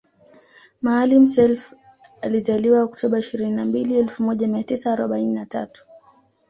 [0.81, 1.73] Maalim Self
[2.21, 5.85] alizaliwa oktoba ishirini na mbili elfu moja mia tisa arobaini na tatu